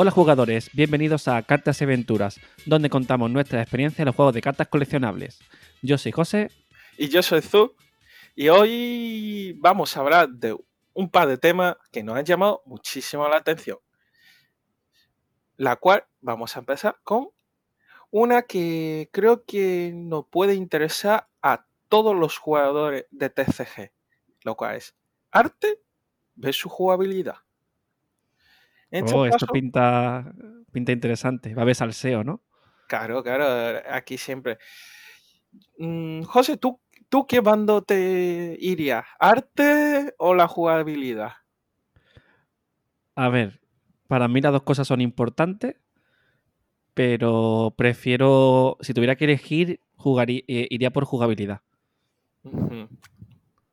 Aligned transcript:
Hola 0.00 0.12
jugadores, 0.12 0.70
bienvenidos 0.74 1.26
a 1.26 1.42
Cartas 1.42 1.80
y 1.80 1.84
Aventuras, 1.84 2.38
donde 2.66 2.88
contamos 2.88 3.32
nuestra 3.32 3.60
experiencia 3.60 4.02
en 4.02 4.06
los 4.06 4.14
juegos 4.14 4.32
de 4.32 4.40
cartas 4.40 4.68
coleccionables. 4.68 5.40
Yo 5.82 5.98
soy 5.98 6.12
José. 6.12 6.52
Y 6.96 7.08
yo 7.08 7.20
soy 7.20 7.42
Zu. 7.42 7.74
Y 8.36 8.48
hoy 8.48 9.56
vamos 9.58 9.96
a 9.96 10.00
hablar 10.00 10.28
de 10.28 10.56
un 10.92 11.10
par 11.10 11.26
de 11.26 11.36
temas 11.36 11.74
que 11.90 12.04
nos 12.04 12.16
han 12.16 12.24
llamado 12.24 12.62
muchísimo 12.64 13.28
la 13.28 13.38
atención. 13.38 13.78
La 15.56 15.74
cual 15.74 16.04
vamos 16.20 16.54
a 16.54 16.60
empezar 16.60 17.00
con 17.02 17.30
una 18.12 18.42
que 18.42 19.10
creo 19.12 19.44
que 19.44 19.90
nos 19.92 20.26
puede 20.28 20.54
interesar 20.54 21.26
a 21.42 21.66
todos 21.88 22.14
los 22.14 22.38
jugadores 22.38 23.06
de 23.10 23.30
TCG, 23.30 23.90
lo 24.44 24.54
cual 24.54 24.76
es 24.76 24.94
arte 25.32 25.82
versus 26.36 26.70
jugabilidad. 26.70 27.38
Oh, 28.90 29.26
esto 29.26 29.46
pinta, 29.46 30.32
pinta 30.72 30.92
interesante. 30.92 31.54
Va 31.54 31.62
a 31.62 31.64
haber 31.64 31.74
salseo, 31.74 32.24
¿no? 32.24 32.42
Claro, 32.86 33.22
claro, 33.22 33.82
aquí 33.90 34.16
siempre. 34.16 34.58
Mm, 35.78 36.22
José, 36.22 36.56
¿tú, 36.56 36.80
¿tú 37.08 37.26
qué 37.26 37.40
bando 37.40 37.82
te 37.82 38.56
irías? 38.58 39.04
¿Arte 39.20 40.14
o 40.18 40.34
la 40.34 40.48
jugabilidad? 40.48 41.32
A 43.14 43.28
ver, 43.28 43.60
para 44.06 44.28
mí 44.28 44.40
las 44.40 44.52
dos 44.52 44.62
cosas 44.62 44.88
son 44.88 45.00
importantes, 45.00 45.76
pero 46.94 47.74
prefiero, 47.76 48.78
si 48.80 48.94
tuviera 48.94 49.16
que 49.16 49.24
elegir, 49.24 49.80
jugaría, 49.96 50.42
eh, 50.48 50.66
iría 50.70 50.90
por 50.90 51.04
jugabilidad. 51.04 51.60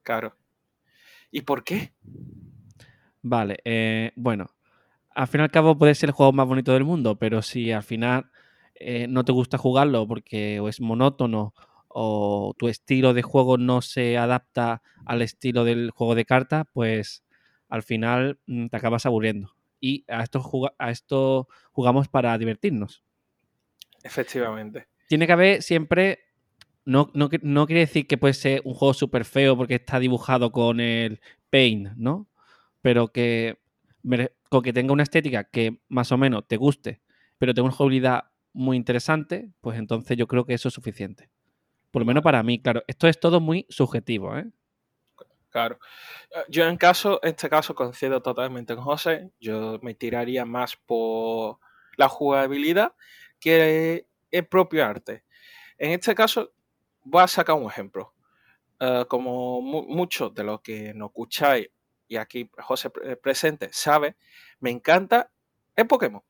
Claro. 0.03 0.35
¿Y 1.31 1.41
por 1.41 1.63
qué? 1.63 1.93
Vale, 3.21 3.59
eh, 3.65 4.11
bueno, 4.15 4.54
al 5.15 5.27
fin 5.27 5.39
y 5.41 5.43
al 5.45 5.51
cabo 5.51 5.77
puede 5.77 5.95
ser 5.95 6.09
el 6.09 6.13
juego 6.13 6.33
más 6.33 6.45
bonito 6.45 6.73
del 6.73 6.83
mundo, 6.83 7.17
pero 7.17 7.41
si 7.41 7.71
al 7.71 7.83
final 7.83 8.29
eh, 8.75 9.07
no 9.07 9.23
te 9.23 9.31
gusta 9.31 9.57
jugarlo 9.57 10.05
porque 10.07 10.59
o 10.59 10.67
es 10.67 10.81
monótono 10.81 11.53
o 11.87 12.53
tu 12.57 12.67
estilo 12.67 13.13
de 13.13 13.21
juego 13.21 13.57
no 13.57 13.81
se 13.81 14.17
adapta 14.17 14.81
al 15.05 15.21
estilo 15.21 15.63
del 15.63 15.91
juego 15.91 16.15
de 16.15 16.25
cartas, 16.25 16.65
pues 16.73 17.23
al 17.69 17.83
final 17.83 18.37
mm, 18.45 18.67
te 18.67 18.77
acabas 18.77 19.05
aburriendo. 19.05 19.55
Y 19.79 20.03
a 20.09 20.21
esto, 20.21 20.43
a 20.77 20.91
esto 20.91 21.47
jugamos 21.71 22.09
para 22.09 22.37
divertirnos. 22.37 23.01
Efectivamente. 24.03 24.87
Tiene 25.07 25.25
que 25.25 25.33
haber 25.33 25.61
siempre. 25.61 26.19
No, 26.83 27.09
no, 27.13 27.29
no 27.41 27.65
quiere 27.65 27.79
decir 27.79 28.05
que 28.05 28.17
puede 28.17 28.33
ser 28.33 28.61
un 28.65 28.73
juego 28.73 28.93
súper 28.93 29.25
feo 29.25 29.57
porque 29.57 29.75
está 29.75 29.97
dibujado 29.99 30.51
con 30.51 30.79
el 30.79 31.19
paint, 31.49 31.93
¿no? 31.95 32.27
Pero 32.81 33.07
que 33.07 33.57
con 34.55 34.63
que 34.63 34.71
tenga 34.71 34.93
una 34.93 35.03
estética 35.03 35.43
que 35.43 35.81
más 35.89 36.13
o 36.13 36.17
menos 36.17 36.47
te 36.47 36.55
guste, 36.55 37.01
pero 37.37 37.53
tenga 37.53 37.67
una 37.67 37.75
jugabilidad 37.75 38.31
muy 38.53 38.77
interesante, 38.77 39.51
pues 39.59 39.77
entonces 39.77 40.15
yo 40.15 40.27
creo 40.27 40.45
que 40.45 40.53
eso 40.53 40.69
es 40.69 40.73
suficiente. 40.73 41.29
Por 41.91 42.01
lo 42.01 42.05
menos 42.05 42.23
para 42.23 42.41
mí, 42.41 42.61
claro. 42.61 42.81
Esto 42.87 43.09
es 43.09 43.19
todo 43.19 43.41
muy 43.41 43.65
subjetivo, 43.69 44.37
¿eh? 44.37 44.45
Claro. 45.49 45.77
Eh, 46.31 46.43
yo 46.47 46.65
en 46.67 46.77
caso, 46.77 47.19
en 47.21 47.31
este 47.31 47.49
caso 47.49 47.75
coincido 47.75 48.21
totalmente 48.21 48.75
con 48.75 48.85
José. 48.85 49.31
Yo 49.41 49.77
me 49.81 49.93
tiraría 49.93 50.45
más 50.45 50.77
por 50.77 51.59
la 51.97 52.07
jugabilidad 52.07 52.93
que 53.39 54.07
el 54.31 54.47
propio 54.47 54.85
arte. 54.85 55.25
En 55.77 55.91
este 55.91 56.15
caso, 56.15 56.53
voy 57.03 57.23
a 57.23 57.27
sacar 57.27 57.57
un 57.57 57.69
ejemplo. 57.69 58.13
Eh, 58.79 59.05
como 59.09 59.61
muchos 59.61 60.33
de 60.33 60.43
los 60.45 60.61
que 60.61 60.93
nos 60.93 61.09
escucháis 61.09 61.67
y 62.07 62.17
aquí 62.17 62.49
José 62.57 62.91
eh, 63.03 63.15
presente 63.15 63.69
sabe, 63.71 64.15
me 64.59 64.71
encanta 64.71 65.31
el 65.75 65.87
Pokémon. 65.87 66.23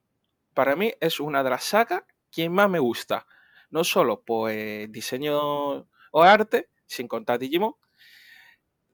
Para 0.53 0.75
mí 0.75 0.93
es 0.99 1.19
una 1.19 1.43
de 1.43 1.49
las 1.49 1.63
sagas 1.63 2.03
que 2.31 2.49
más 2.49 2.69
me 2.69 2.79
gusta. 2.79 3.27
No 3.69 3.83
solo 3.83 4.21
por 4.21 4.51
diseño 4.89 5.87
o 6.11 6.23
arte, 6.23 6.69
sin 6.85 7.07
contar 7.07 7.39
Digimon, 7.39 7.75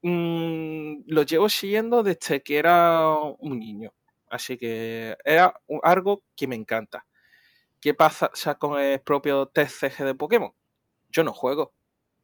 mm, 0.02 1.03
lo 1.08 1.24
llevo 1.24 1.50
siguiendo 1.50 2.03
desde 2.03 2.41
que 2.41 2.58
era 2.58 3.08
un 3.40 3.59
niño. 3.59 3.94
Así 4.30 4.58
que 4.58 5.18
era 5.25 5.53
algo 5.84 6.24
que 6.36 6.47
me 6.47 6.56
encanta. 6.56 7.06
¿Qué 7.80 7.94
pasa 7.94 8.30
con 8.59 8.80
el 8.80 9.02
propio 9.02 9.47
TCG 9.47 10.06
de 10.06 10.16
Pokémon? 10.16 10.53
Yo 11.09 11.24
no 11.24 11.34
juego. 11.34 11.74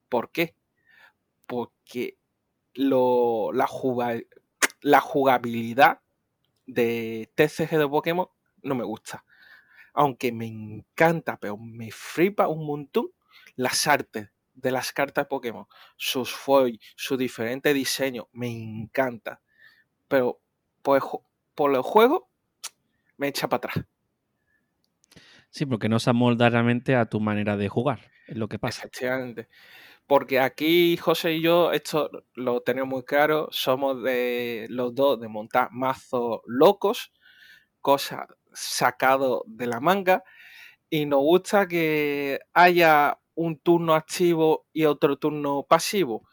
¿Por 0.07 0.31
qué? 0.31 0.55
Porque 1.47 2.17
lo, 2.75 3.51
la, 3.53 3.67
la 4.81 5.01
jugabilidad 5.01 6.01
de 6.65 7.31
TCG 7.35 7.77
de 7.77 7.87
Pokémon 7.87 8.27
no 8.61 8.75
me 8.75 8.83
gusta. 8.83 9.23
Aunque 9.93 10.31
me 10.31 10.45
encanta, 10.45 11.37
pero 11.39 11.57
me 11.57 11.91
flipa 11.91 12.47
un 12.47 12.65
montón 12.65 13.07
las 13.55 13.87
artes 13.87 14.29
de 14.53 14.71
las 14.71 14.91
cartas 14.91 15.25
de 15.25 15.29
Pokémon. 15.29 15.65
Sus 15.95 16.31
foils, 16.31 16.79
su 16.95 17.17
diferente 17.17 17.73
diseño, 17.73 18.27
me 18.31 18.49
encanta. 18.49 19.41
Pero 20.07 20.41
por 20.81 20.97
el, 20.97 21.03
por 21.55 21.73
el 21.73 21.81
juego 21.81 22.29
me 23.17 23.27
echa 23.27 23.47
para 23.47 23.57
atrás. 23.57 23.85
Sí, 25.49 25.65
porque 25.65 25.89
no 25.89 25.99
se 25.99 26.09
amolda 26.09 26.49
realmente 26.49 26.95
a 26.95 27.05
tu 27.05 27.19
manera 27.19 27.57
de 27.57 27.69
jugar, 27.69 28.11
es 28.27 28.37
lo 28.37 28.47
que 28.47 28.59
pasa. 28.59 28.81
Efectivamente. 28.81 29.47
Porque 30.07 30.39
aquí 30.39 30.95
José 30.95 31.33
y 31.33 31.41
yo, 31.41 31.73
esto 31.73 32.09
lo 32.33 32.61
tenemos 32.61 32.89
muy 32.89 33.03
claro, 33.03 33.49
somos 33.51 34.01
de 34.01 34.65
los 34.69 34.95
dos 34.95 35.19
de 35.19 35.27
montar 35.27 35.69
mazos 35.71 36.39
locos, 36.45 37.11
cosas 37.81 38.25
sacado 38.53 39.43
de 39.47 39.67
la 39.67 39.81
manga, 39.81 40.23
y 40.89 41.05
nos 41.05 41.19
gusta 41.19 41.67
que 41.67 42.39
haya 42.53 43.19
un 43.35 43.59
turno 43.59 43.93
activo 43.93 44.65
y 44.71 44.85
otro 44.85 45.17
turno 45.17 45.63
pasivo, 45.63 46.23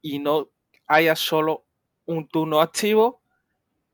y 0.00 0.18
no 0.18 0.48
haya 0.86 1.14
solo 1.14 1.66
un 2.06 2.26
turno 2.26 2.62
activo 2.62 3.22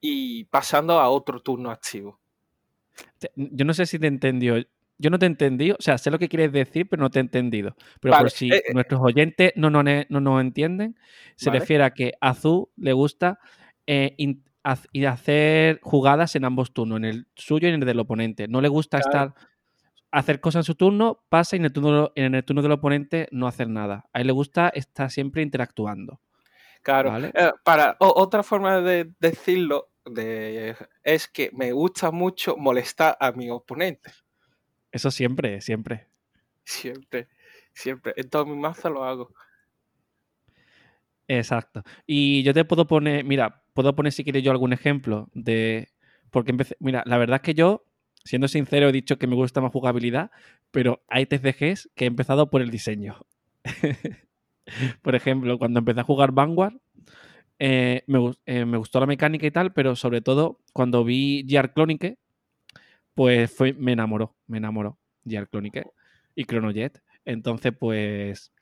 y 0.01 0.45
pasando 0.45 1.01
a 1.01 1.11
otro 1.11 1.41
turno 1.41 1.73
activo. 1.73 2.21
Yo 3.35 3.65
no 3.65 3.75
sé 3.75 3.87
si 3.87 3.99
te 3.99 4.07
entendió 4.07 4.65
yo 4.99 5.11
no 5.11 5.19
te 5.19 5.27
he 5.27 5.29
entendido, 5.29 5.77
o 5.79 5.83
sea, 5.83 5.97
sé 5.97 6.11
lo 6.11 6.19
que 6.19 6.29
quieres 6.29 6.53
decir, 6.53 6.89
pero 6.89 7.01
no 7.01 7.11
te 7.11 7.21
he 7.21 7.23
entendido. 7.23 7.77
Pero 8.01 8.19
por 8.19 8.31
si 8.31 8.51
eh, 8.51 8.57
eh. 8.57 8.75
nuestros 8.75 9.01
oyentes 9.01 9.53
no 9.55 9.71
nos 9.71 9.85
no, 10.09 10.21
no 10.21 10.41
entienden, 10.41 10.97
se 11.37 11.51
refiere 11.51 11.85
a 11.85 11.91
que 11.91 12.13
a 12.21 12.31
Azul 12.31 12.69
le 12.77 12.93
gusta 12.93 13.39
eh, 13.87 14.17
hacer 14.65 15.81
jugadas 15.83 16.35
en 16.35 16.45
ambos 16.45 16.73
turnos, 16.73 16.99
en 16.99 17.05
el 17.05 17.27
suyo 17.37 17.69
y 17.69 17.73
en 17.73 17.81
el 17.81 17.87
del 17.87 18.01
oponente. 18.01 18.49
No 18.49 18.61
le 18.61 18.69
gusta 18.69 18.99
estar 18.99 19.35
hacer 20.11 20.41
cosas 20.41 20.61
en 20.61 20.65
su 20.65 20.75
turno, 20.75 21.25
pasa 21.29 21.55
y 21.55 21.59
en 21.59 21.67
el 21.67 21.73
turno, 21.73 22.13
en 22.15 22.35
el 22.35 22.45
turno 22.45 22.63
del 22.63 22.73
oponente 22.73 23.29
no 23.31 23.47
hacer 23.47 23.69
nada. 23.69 24.09
A 24.13 24.21
él 24.21 24.27
le 24.27 24.33
gusta 24.33 24.69
estar 24.71 25.11
siempre 25.11 25.43
interactuando. 25.43 26.21
Claro. 26.83 27.13
para 27.65 27.97
otra 27.99 28.43
forma 28.43 28.81
de 28.81 29.13
decirlo 29.19 29.91
de, 30.07 30.75
es 31.03 31.29
que 31.29 31.51
me 31.53 31.73
gusta 31.73 32.11
mucho 32.11 32.57
molestar 32.57 33.17
a 33.21 33.33
mi 33.33 33.51
oponente. 33.51 34.11
Eso 34.99 35.13
siempre, 35.13 35.61
siempre. 35.61 36.09
Siempre, 36.65 37.29
siempre. 37.73 38.15
En 38.17 38.29
todo 38.29 38.45
mi 38.47 38.57
mazo 38.57 38.91
lo 38.91 39.05
hago. 39.05 39.33
Exacto. 41.29 41.85
Y 42.05 42.43
yo 42.43 42.53
te 42.53 42.65
puedo 42.65 42.89
poner, 42.89 43.25
mira, 43.25 43.63
puedo 43.75 43.95
poner 43.95 44.13
si 44.13 44.25
quieres 44.25 44.43
yo 44.43 44.51
algún 44.51 44.73
ejemplo 44.73 45.31
de. 45.35 45.91
Porque 46.33 46.51
empecé. 46.51 46.77
Mira, 46.81 47.05
la 47.07 47.17
verdad 47.17 47.37
es 47.37 47.43
que 47.43 47.55
yo, 47.55 47.85
siendo 48.25 48.49
sincero, 48.49 48.89
he 48.89 48.93
dicho 48.93 49.19
que 49.19 49.29
me 49.29 49.37
gusta 49.37 49.61
más 49.61 49.71
jugabilidad, 49.71 50.33
pero 50.73 51.05
hay 51.07 51.27
TCGs 51.27 51.91
que 51.95 52.03
he 52.03 52.09
empezado 52.09 52.51
por 52.51 52.61
el 52.61 52.73
diseño. 52.73 53.25
por 55.03 55.15
ejemplo, 55.15 55.59
cuando 55.61 55.79
empecé 55.79 56.01
a 56.01 56.03
jugar 56.03 56.33
Vanguard, 56.33 56.75
eh, 57.61 58.03
me, 58.09 58.33
eh, 58.47 58.65
me, 58.65 58.79
gustó 58.79 58.99
la 58.99 59.07
mecánica 59.07 59.47
y 59.47 59.53
tal, 59.53 59.73
pero 59.73 59.95
sobre 59.95 60.23
todo 60.23 60.59
cuando 60.73 61.05
vi 61.05 61.47
Gear 61.49 61.73
Clonique, 61.73 62.19
pues 63.19 63.51
fue, 63.53 63.73
me 63.73 63.91
enamoró, 63.91 64.37
me 64.47 64.59
enamoró 64.59 64.97
Gear 65.27 65.49
Clonique 65.49 65.83
y 66.37 66.45
Chronojet. 66.45 67.03
Entonces, 67.25 67.73
pues 67.77 68.53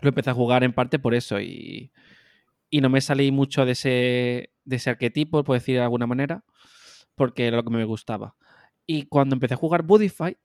lo 0.00 0.08
empecé 0.08 0.30
a 0.30 0.34
jugar 0.34 0.64
en 0.64 0.72
parte 0.72 0.98
por 0.98 1.14
eso 1.14 1.38
y, 1.38 1.92
no 2.70 2.88
me 2.88 3.02
salí 3.02 3.30
mucho 3.30 3.66
de 3.66 3.72
ese, 3.72 4.50
de 4.64 4.76
ese 4.76 4.88
arquetipo, 4.88 5.44
por 5.44 5.58
decir 5.58 5.74
de 5.74 5.82
alguna 5.82 6.06
manera, 6.06 6.42
porque 7.16 7.46
era 7.46 7.58
lo 7.58 7.64
que 7.64 7.68
me 7.68 7.84
gustaba. 7.84 8.34
Y 8.86 9.02
cuando 9.08 9.34
empecé 9.34 9.52
a 9.52 9.58
jugar 9.58 9.82
Buddy 9.82 10.08
Fight, 10.08 10.38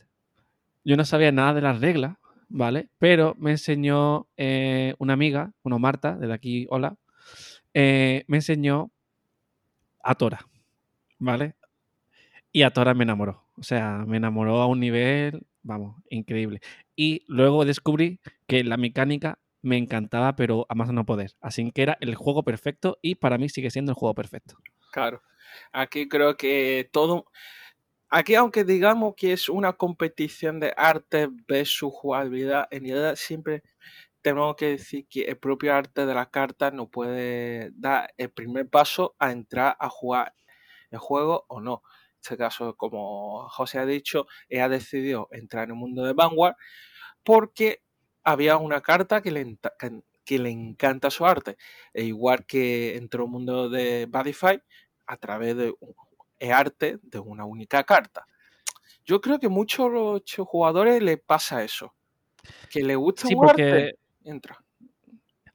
yo 0.84 0.98
no 0.98 1.06
sabía 1.06 1.32
nada 1.32 1.54
de 1.54 1.62
las 1.62 1.80
reglas, 1.80 2.18
¿vale? 2.50 2.90
Pero 2.98 3.34
me 3.40 3.52
enseñó 3.52 4.28
eh, 4.36 4.94
una 5.00 5.14
amiga, 5.14 5.54
bueno, 5.64 5.80
Marta, 5.80 6.18
desde 6.18 6.34
aquí, 6.34 6.68
hola, 6.70 6.98
eh, 7.74 8.26
me 8.28 8.40
enseñó 8.40 8.92
a 10.04 10.16
Tora, 10.16 10.46
¿vale? 11.18 11.56
Y 12.58 12.64
a 12.64 12.72
Tora 12.72 12.96
me 12.96 13.04
enamoró. 13.04 13.46
O 13.56 13.62
sea, 13.62 14.04
me 14.08 14.18
enamoró 14.18 14.64
a 14.64 14.66
un 14.66 14.80
nivel, 14.80 15.46
vamos, 15.62 15.96
increíble. 16.10 16.60
Y 16.96 17.24
luego 17.28 17.66
descubrí 17.66 18.20
que 18.48 18.64
la 18.64 18.78
mecánica 18.78 19.38
me 19.62 19.78
encantaba, 19.78 20.36
pero 20.36 20.66
a 20.68 20.74
más 20.74 20.92
no 20.92 21.06
poder. 21.06 21.36
Así 21.40 21.72
que 21.72 21.84
era 21.84 22.00
el 22.02 22.16
juego 22.16 22.42
perfecto 22.42 22.98
y 23.04 23.14
para 23.14 23.38
mí 23.38 23.48
sigue 23.48 23.70
siendo 23.70 23.92
el 23.92 23.96
juego 23.96 24.16
perfecto. 24.16 24.58
Claro. 24.92 25.22
Aquí 25.72 26.10
creo 26.10 26.36
que 26.36 26.90
todo, 26.92 27.28
aquí, 28.10 28.34
aunque 28.34 28.64
digamos 28.64 29.14
que 29.16 29.34
es 29.34 29.50
una 29.50 29.74
competición 29.74 30.60
de 30.60 30.74
arte 30.76 31.30
versus 31.48 31.94
jugabilidad, 31.94 32.68
en 32.72 32.86
realidad 32.86 33.18
siempre 33.18 33.62
tenemos 34.24 34.56
que 34.56 34.70
decir 34.70 35.06
que 35.08 35.26
el 35.26 35.38
propio 35.38 35.76
arte 35.76 36.08
de 36.08 36.14
la 36.16 36.32
carta 36.32 36.72
no 36.72 36.90
puede 36.90 37.70
dar 37.76 38.12
el 38.18 38.32
primer 38.32 38.68
paso 38.68 39.16
a 39.20 39.32
entrar 39.32 39.78
a 39.80 39.90
jugar 39.90 40.34
el 40.90 40.98
juego 40.98 41.46
o 41.50 41.62
no. 41.62 41.84
Este 42.28 42.36
caso, 42.36 42.76
como 42.76 43.48
José 43.48 43.80
ha 43.80 43.86
dicho, 43.86 44.28
ha 44.52 44.68
decidido 44.68 45.30
entrar 45.32 45.64
en 45.64 45.70
el 45.70 45.76
mundo 45.78 46.04
de 46.04 46.12
Vanguard 46.12 46.56
porque 47.24 47.82
había 48.22 48.58
una 48.58 48.82
carta 48.82 49.22
que 49.22 49.32
le, 49.32 49.58
que 50.26 50.38
le 50.38 50.50
encanta 50.50 51.10
su 51.10 51.26
arte. 51.26 51.56
E 51.94 52.04
igual 52.04 52.46
que 52.46 52.98
entró 52.98 53.24
el 53.24 53.32
mundo 53.32 53.70
de 53.70 54.08
Badify 54.10 54.62
a 55.06 55.16
través 55.16 55.56
de 55.56 55.74
el 56.40 56.52
arte 56.52 57.00
de 57.02 57.20
una 57.20 57.46
única 57.46 57.86
carta. 57.86 58.28
Yo 59.06 59.22
creo 59.22 59.40
que 59.40 59.48
muchos 59.48 59.90
jugadores 60.48 61.02
le 61.02 61.16
pasa 61.16 61.64
eso. 61.64 61.96
Que 62.70 62.84
le 62.84 62.98
gusta 62.98 63.26
un 63.30 63.50
arte, 63.50 63.98
entra. 64.26 64.62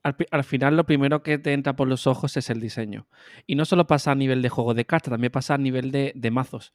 Al, 0.03 0.45
final 0.45 0.77
lo 0.77 0.85
primero 0.85 1.23
que 1.23 1.39
te 1.39 1.53
entra 1.53 1.77
por 1.77 1.87
los 1.87 2.09
ojos 2.09 2.37
es 2.37 2.51
el 2.51 2.61
diseño. 2.61 3.07
Y 3.47 3.55
no 3.55 3.65
solo 3.65 3.87
pasa 3.87 4.11
a 4.11 4.15
nivel 4.17 4.43
de 4.43 4.49
juego 4.49 4.75
de 4.75 4.85
cartas, 4.85 5.13
también 5.13 5.31
pasa 5.31 5.55
a 5.55 5.59
nivel 5.59 5.93
de, 5.93 6.31
mazos. 6.33 6.73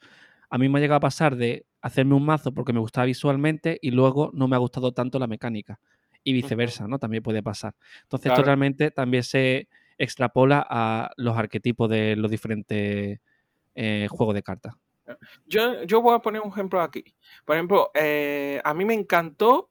A 0.50 0.58
mí 0.58 0.70
me 0.70 0.80
ha 0.80 0.82
llegado 0.82 0.98
a 0.98 1.02
pasar 1.02 1.36
de 1.36 1.66
hacerme 1.82 2.16
un 2.16 2.26
mazo 2.26 2.54
porque 2.54 2.72
me 2.72 2.80
gustaba 2.80 3.06
visualmente 3.06 3.78
y 3.82 3.92
luego 3.92 4.32
no 4.34 4.48
me 4.48 4.56
ha 4.56 4.60
gustado 4.60 4.94
tanto 4.94 5.20
la 5.20 5.28
mecánica. 5.28 5.80
Y 6.24 6.34
viceversa, 6.34 6.88
¿no? 6.88 7.00
También 7.00 7.24
puede 7.24 7.44
pasar. 7.44 7.76
Entonces, 8.04 8.32
esto 8.32 8.44
realmente 8.44 8.92
también 8.92 9.24
se 9.24 9.68
extrapola 9.98 10.66
a 10.70 11.12
los 11.18 11.38
arquetipos 11.38 11.90
de 11.90 12.16
los 12.16 12.30
diferentes 12.32 13.20
eh, 13.76 14.08
juegos 14.10 14.36
de 14.36 14.44
cartas. 14.44 14.76
Yo, 15.46 15.84
yo 15.84 16.02
voy 16.02 16.16
a 16.16 16.20
poner 16.20 16.42
un 16.42 16.50
ejemplo 16.50 16.82
aquí. 16.82 17.04
Por 17.46 17.56
ejemplo, 17.56 17.92
eh, 17.94 18.62
a 18.64 18.74
mí 18.74 18.86
me 18.86 18.94
encantó 18.94 19.70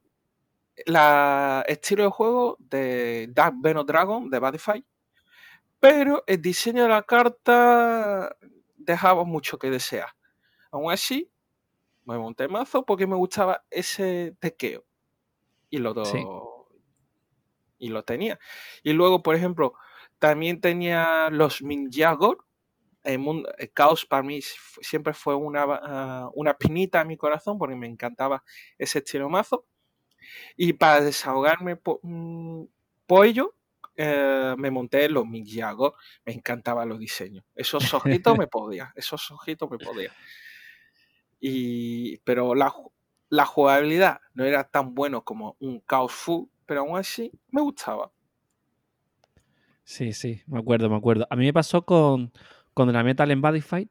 la 0.84 1.64
estilo 1.66 2.04
de 2.04 2.10
juego 2.10 2.56
de 2.58 3.28
Dark 3.30 3.54
Venom 3.58 3.86
Dragon 3.86 4.28
de 4.28 4.38
Badify, 4.38 4.84
pero 5.80 6.22
el 6.26 6.42
diseño 6.42 6.82
de 6.82 6.88
la 6.88 7.02
carta 7.02 8.36
dejaba 8.76 9.24
mucho 9.24 9.58
que 9.58 9.70
desear. 9.70 10.08
Aún 10.70 10.92
así, 10.92 11.30
me 12.04 12.18
monté 12.18 12.48
mazo 12.48 12.84
porque 12.84 13.06
me 13.06 13.16
gustaba 13.16 13.64
ese 13.70 14.36
tequeo. 14.38 14.84
Y 15.68 15.78
lo, 15.78 15.94
y 17.78 17.88
lo 17.88 18.04
tenía. 18.04 18.38
Y 18.82 18.92
luego, 18.92 19.22
por 19.22 19.34
ejemplo, 19.34 19.74
también 20.18 20.60
tenía 20.60 21.28
los 21.30 21.62
Minjagor. 21.62 22.44
El, 23.02 23.20
mundo, 23.20 23.48
el 23.58 23.72
caos 23.72 24.04
para 24.04 24.22
mí 24.22 24.40
siempre 24.42 25.14
fue 25.14 25.36
una, 25.36 25.64
ah, 25.68 26.30
una 26.34 26.54
pinita 26.54 27.00
en 27.00 27.08
mi 27.08 27.16
corazón 27.16 27.56
porque 27.58 27.76
me 27.76 27.86
encantaba 27.86 28.42
ese 28.78 28.98
estilo 28.98 29.28
mazo. 29.28 29.64
Y 30.56 30.72
para 30.74 31.00
desahogarme 31.00 31.76
por, 31.76 32.00
mm, 32.02 32.64
ello, 33.24 33.54
eh, 33.96 34.54
me 34.58 34.70
monté 34.70 35.08
los 35.08 35.26
Miyago, 35.26 35.94
me 36.24 36.32
encantaban 36.32 36.88
los 36.88 36.98
diseños. 36.98 37.44
Esos 37.54 37.92
ojitos 37.94 38.36
me 38.36 38.46
podía, 38.48 38.92
esos 38.94 39.30
ojitos 39.30 39.70
me 39.70 39.78
podía. 39.78 40.12
Y, 41.40 42.18
pero 42.18 42.54
la, 42.54 42.72
la 43.28 43.46
jugabilidad 43.46 44.20
no 44.34 44.44
era 44.44 44.64
tan 44.64 44.94
bueno 44.94 45.24
como 45.24 45.56
un 45.60 45.82
Chaos 45.88 46.12
Fu, 46.12 46.50
pero 46.66 46.80
aún 46.80 46.98
así 46.98 47.32
me 47.50 47.62
gustaba. 47.62 48.10
Sí, 49.84 50.12
sí, 50.12 50.42
me 50.46 50.58
acuerdo, 50.58 50.90
me 50.90 50.96
acuerdo. 50.96 51.26
A 51.30 51.36
mí 51.36 51.44
me 51.44 51.52
pasó 51.52 51.86
con, 51.86 52.32
con 52.74 52.92
la 52.92 53.04
Metal 53.04 53.30
en 53.30 53.62
Fight 53.62 53.90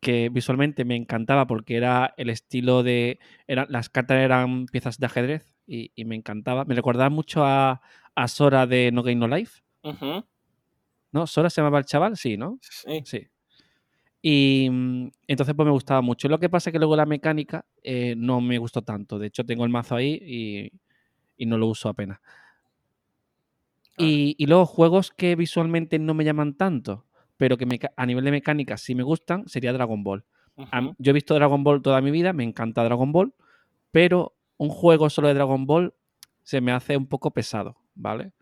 que 0.00 0.28
visualmente 0.28 0.84
me 0.84 0.96
encantaba 0.96 1.46
porque 1.46 1.76
era 1.76 2.14
el 2.16 2.30
estilo 2.30 2.82
de. 2.82 3.18
las 3.46 3.88
cartas 3.88 4.18
eran 4.18 4.66
piezas 4.66 4.98
de 4.98 5.06
ajedrez 5.06 5.57
y, 5.68 6.04
me 6.04 6.16
encantaba. 6.16 6.64
Me 6.64 6.74
recordaba 6.74 7.10
mucho 7.10 7.44
a, 7.44 7.80
a, 8.14 8.28
Sora 8.28 8.66
de 8.66 8.90
No 8.92 9.02
Game 9.02 9.16
No 9.16 9.28
Life. 9.28 9.62
¿No? 11.12 11.26
¿Sora 11.26 11.50
se 11.50 11.60
llamaba 11.60 11.78
el 11.78 11.84
chaval? 11.84 12.16
Sí, 12.16 12.36
¿no? 12.36 12.58
Sí. 12.60 13.02
sí. 13.04 13.26
Y 14.20 14.68
mm, 14.70 15.10
entonces 15.26 15.54
pues 15.54 15.66
me 15.66 15.72
gustaba 15.72 16.00
mucho. 16.00 16.28
Lo 16.28 16.38
que 16.38 16.48
pasa 16.48 16.70
es 16.70 16.72
que 16.72 16.78
luego 16.78 16.96
la 16.96 17.06
mecánica 17.06 17.64
eh, 17.82 18.14
no 18.16 18.40
me 18.40 18.58
gustó 18.58 18.82
tanto. 18.82 19.18
De 19.18 19.28
hecho 19.28 19.44
tengo 19.44 19.64
el 19.64 19.70
mazo 19.70 19.96
ahí 19.96 20.18
y, 20.22 20.72
y 21.36 21.46
no 21.46 21.58
lo 21.58 21.66
uso 21.66 21.88
apenas. 21.88 22.18
Y, 23.96 24.36
y, 24.38 24.46
luego 24.46 24.64
juegos 24.64 25.10
que 25.10 25.34
visualmente 25.34 25.98
no 25.98 26.14
me 26.14 26.24
llaman 26.24 26.54
tanto 26.54 27.08
pero 27.38 27.56
que 27.56 27.66
a 27.96 28.04
nivel 28.04 28.24
de 28.24 28.32
mecánica 28.32 28.76
sí 28.76 28.94
me 28.94 29.04
gustan, 29.04 29.48
sería 29.48 29.72
Dragon 29.72 30.02
Ball. 30.02 30.24
Yo 30.98 31.10
he 31.10 31.14
visto 31.14 31.34
Dragon 31.34 31.62
Ball 31.62 31.80
toda 31.80 32.00
mi 32.02 32.10
vida, 32.10 32.32
me 32.32 32.42
encanta 32.42 32.82
Dragon 32.82 33.12
Ball, 33.12 33.32
pero 33.92 34.34
un 34.58 34.68
juego 34.68 35.08
solo 35.08 35.28
de 35.28 35.34
Dragon 35.34 35.66
Ball 35.66 35.94
se 36.42 36.60
me 36.60 36.72
hace 36.72 36.96
un 36.96 37.06
poco 37.06 37.30
pesado, 37.30 37.76
¿vale? 37.94 38.32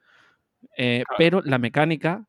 Eh, 0.77 1.05
pero 1.17 1.43
la 1.43 1.59
mecánica 1.59 2.29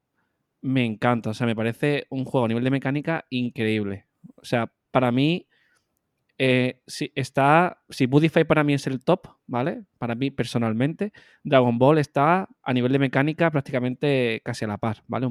me 0.62 0.86
encanta, 0.86 1.32
o 1.32 1.34
sea, 1.34 1.48
me 1.48 1.56
parece 1.56 2.06
un 2.10 2.26
juego 2.26 2.46
a 2.46 2.48
nivel 2.48 2.64
de 2.64 2.72
mecánica 2.72 3.26
increíble. 3.30 4.06
O 4.36 4.46
sea, 4.46 4.72
para 4.92 5.12
mí, 5.12 5.48
eh, 6.38 6.82
si 6.86 7.12
está, 7.16 7.82
si 7.90 8.06
Budify 8.06 8.44
para 8.44 8.64
mí 8.64 8.74
es 8.74 8.86
el 8.88 9.04
top, 9.04 9.28
¿vale? 9.48 9.84
Para 9.98 10.16
mí 10.16 10.30
personalmente, 10.30 11.14
Dragon 11.44 11.78
Ball 11.80 11.98
está 11.98 12.48
a 12.62 12.74
nivel 12.74 12.92
de 12.92 13.00
mecánica 13.00 13.50
prácticamente 13.50 14.42
casi 14.44 14.66
a 14.66 14.68
la 14.68 14.78
par, 14.78 15.04
¿vale? 15.08 15.30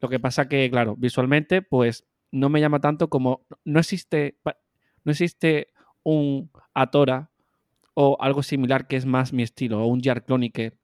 Lo 0.00 0.08
que 0.08 0.18
pasa 0.18 0.48
que, 0.48 0.68
claro, 0.70 0.96
visualmente, 0.96 1.62
pues 1.62 2.06
no 2.32 2.48
me 2.48 2.60
llama 2.60 2.80
tanto 2.80 3.08
como. 3.08 3.46
No 3.64 3.80
existe. 3.80 4.38
No 5.04 5.12
existe 5.12 5.68
un 6.02 6.50
Atora 6.74 7.30
o 7.94 8.16
algo 8.20 8.42
similar 8.42 8.86
que 8.86 8.96
es 8.96 9.06
más 9.06 9.32
mi 9.32 9.42
estilo, 9.42 9.82
o 9.82 9.86
un 9.86 10.00
Jar 10.00 10.24
Chronicle 10.24 10.76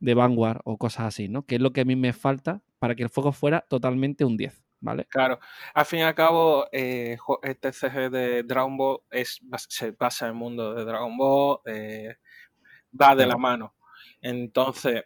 de 0.00 0.14
Vanguard 0.14 0.60
o 0.64 0.78
cosas 0.78 1.06
así, 1.06 1.28
¿no? 1.28 1.44
Que 1.44 1.56
es 1.56 1.60
lo 1.60 1.72
que 1.72 1.82
a 1.82 1.84
mí 1.84 1.96
me 1.96 2.12
falta 2.12 2.62
para 2.78 2.94
que 2.94 3.02
el 3.02 3.08
juego 3.08 3.32
fuera 3.32 3.62
totalmente 3.62 4.24
un 4.24 4.36
10, 4.36 4.62
¿vale? 4.80 5.06
Claro, 5.06 5.38
al 5.74 5.86
fin 5.86 6.00
y 6.00 6.02
al 6.02 6.14
cabo, 6.14 6.66
eh, 6.72 7.16
este 7.42 7.72
CG 7.72 8.10
de 8.10 8.42
Dragon 8.42 8.76
Ball 8.76 8.98
es, 9.10 9.40
se 9.68 9.92
basa 9.92 10.26
en 10.26 10.32
el 10.32 10.36
mundo 10.36 10.74
de 10.74 10.84
Dragon 10.84 11.16
Ball, 11.16 11.60
eh, 11.66 12.16
va 13.00 13.14
de 13.14 13.26
la 13.26 13.36
mano. 13.36 13.74
Entonces, 14.20 15.04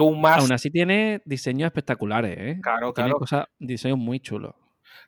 Aún 0.00 0.52
así 0.52 0.70
tiene 0.70 1.20
diseños 1.24 1.66
espectaculares, 1.66 2.36
¿eh? 2.38 2.58
Claro, 2.62 2.92
tiene 2.94 3.10
claro. 3.10 3.18
Cosas, 3.18 3.46
diseños 3.58 3.98
muy 3.98 4.18
chulos. 4.20 4.54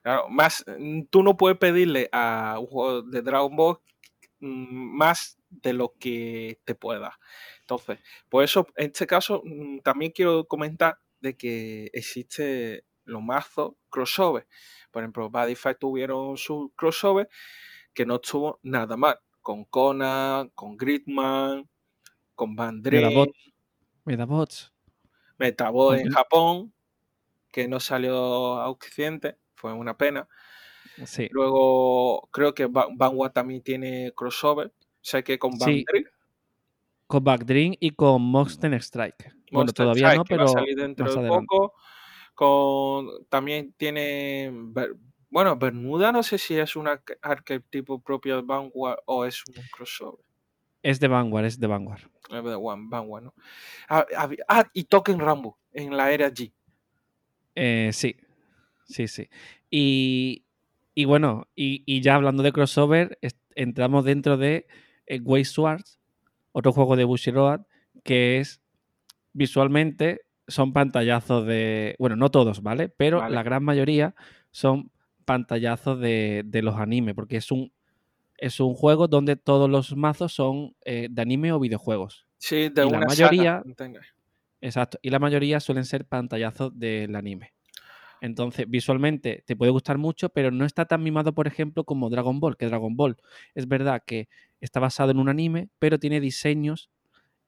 Claro, 0.02 0.28
más, 0.28 0.64
mm, 0.78 1.02
tú 1.10 1.22
no 1.22 1.36
puedes 1.36 1.58
pedirle 1.58 2.08
a 2.12 2.56
un 2.58 2.66
juego 2.66 3.02
de 3.02 3.22
Dragon 3.22 3.54
Ball 3.54 3.78
mm, 4.40 4.96
más 4.96 5.38
de 5.48 5.72
lo 5.72 5.94
que 5.98 6.60
te 6.64 6.74
pueda. 6.74 7.18
Entonces, 7.60 7.98
por 8.28 8.44
eso, 8.44 8.66
en 8.76 8.86
este 8.86 9.06
caso, 9.06 9.42
mm, 9.44 9.78
también 9.80 10.12
quiero 10.12 10.46
comentar 10.46 10.98
de 11.20 11.36
que 11.36 11.90
existe 11.92 12.84
los 13.04 13.22
mazos 13.22 13.74
crossover. 13.90 14.46
Por 14.90 15.02
ejemplo, 15.02 15.30
Badify 15.30 15.76
tuvieron 15.78 16.36
su 16.36 16.72
crossover 16.76 17.28
que 17.94 18.06
no 18.06 18.16
estuvo 18.16 18.58
nada 18.62 18.96
mal. 18.96 19.18
Con 19.40 19.64
Conan, 19.64 20.50
con 20.50 20.76
Gridman, 20.76 21.68
con 22.34 22.54
Medabots. 22.54 24.72
Metabot 25.38 25.98
en 25.98 26.10
Japón, 26.10 26.72
que 27.50 27.68
no 27.68 27.80
salió 27.80 28.60
a 28.60 28.68
Occidente, 28.68 29.38
fue 29.62 29.72
una 29.72 29.96
pena. 29.96 30.28
Sí. 31.06 31.28
Luego 31.30 32.28
creo 32.32 32.52
que 32.52 32.66
Vanguard 32.66 33.32
también 33.32 33.62
tiene 33.62 34.12
crossover. 34.14 34.72
Sé 35.00 35.22
que 35.22 35.38
con 35.38 35.56
Backdream. 35.56 36.04
Con 37.06 37.24
Backdream 37.24 37.74
y 37.78 37.90
con 37.92 38.22
Monster 38.22 38.74
Strike. 38.74 39.32
bueno, 39.52 39.72
todavía 39.72 40.16
no, 40.16 40.24
pero. 40.24 40.44
Va 40.44 40.50
a 40.50 40.52
salir 40.52 40.76
dentro 40.76 41.14
de 41.14 41.28
poco. 41.28 41.74
Con, 42.34 43.24
también 43.28 43.72
tiene. 43.76 44.52
Bueno, 45.30 45.56
Bermuda 45.56 46.10
no 46.10 46.22
sé 46.22 46.38
si 46.38 46.58
es 46.58 46.74
un 46.76 46.88
arquetipo 47.22 48.00
propio 48.02 48.36
de 48.36 48.42
Vanguard 48.42 48.98
o 49.06 49.24
es 49.24 49.44
un 49.46 49.54
crossover. 49.70 50.24
Es 50.82 50.98
de 50.98 51.06
Vanguard, 51.06 51.46
es 51.46 51.60
de 51.60 51.68
Vanguard. 51.68 52.02
Es 52.30 52.44
de 52.44 52.56
Vanguard, 52.56 53.24
¿no? 53.24 53.34
Ah, 53.88 54.04
ah, 54.48 54.68
y 54.72 54.84
Token 54.84 55.20
Rambo 55.20 55.56
en 55.72 55.96
la 55.96 56.10
era 56.10 56.28
G. 56.28 56.52
Eh, 57.54 57.90
sí, 57.92 58.16
sí, 58.92 59.08
sí. 59.08 59.28
Y, 59.70 60.44
y 60.94 61.04
bueno, 61.04 61.48
y, 61.56 61.82
y, 61.86 62.00
ya 62.00 62.14
hablando 62.14 62.42
de 62.42 62.52
crossover, 62.52 63.18
entramos 63.54 64.04
dentro 64.04 64.36
de 64.36 64.66
eh, 65.06 65.20
Way 65.20 65.44
Swords, 65.44 65.98
otro 66.52 66.72
juego 66.72 66.96
de 66.96 67.04
Bushiroad, 67.04 67.62
que 68.04 68.38
es 68.38 68.60
visualmente 69.32 70.22
son 70.48 70.72
pantallazos 70.72 71.46
de. 71.46 71.96
Bueno, 71.98 72.16
no 72.16 72.30
todos, 72.30 72.62
¿vale? 72.62 72.88
Pero 72.88 73.28
la 73.28 73.42
gran 73.42 73.64
mayoría 73.64 74.14
son 74.50 74.90
pantallazos 75.24 76.00
de, 76.00 76.42
de 76.44 76.62
los 76.62 76.76
animes, 76.76 77.14
porque 77.14 77.36
es 77.36 77.50
un 77.50 77.72
es 78.42 78.58
un 78.58 78.74
juego 78.74 79.06
donde 79.06 79.36
todos 79.36 79.70
los 79.70 79.94
mazos 79.96 80.34
son 80.34 80.74
eh, 80.84 81.06
de 81.08 81.22
anime 81.22 81.52
o 81.52 81.60
videojuegos. 81.60 82.26
Sí, 82.38 82.70
de 82.70 82.82
y 82.82 82.86
una 82.86 82.98
la 82.98 83.06
mayoría. 83.06 83.62
exacto. 84.60 84.98
Y 85.00 85.10
la 85.10 85.20
mayoría 85.20 85.60
suelen 85.60 85.84
ser 85.84 86.04
pantallazos 86.06 86.76
del 86.76 87.14
anime. 87.14 87.54
Entonces, 88.22 88.66
visualmente 88.70 89.42
te 89.46 89.56
puede 89.56 89.72
gustar 89.72 89.98
mucho, 89.98 90.28
pero 90.28 90.52
no 90.52 90.64
está 90.64 90.84
tan 90.86 91.02
mimado, 91.02 91.34
por 91.34 91.48
ejemplo, 91.48 91.82
como 91.82 92.08
Dragon 92.08 92.38
Ball, 92.38 92.56
que 92.56 92.66
Dragon 92.66 92.96
Ball 92.96 93.16
es 93.54 93.66
verdad 93.66 94.02
que 94.06 94.28
está 94.60 94.78
basado 94.78 95.10
en 95.10 95.18
un 95.18 95.28
anime, 95.28 95.68
pero 95.80 95.98
tiene 95.98 96.20
diseños 96.20 96.88